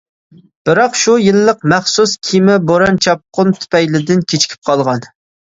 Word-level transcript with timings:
بىراق 0.69 0.95
شۇ 1.01 1.13
يىللىق 1.23 1.61
مەخسۇس 1.73 2.15
كېمە 2.31 2.57
بوران-چاپقۇن 2.71 3.53
تۈپەيلىدىن 3.61 4.27
كېچىكىپ 4.35 4.73
قالغان. 4.73 5.07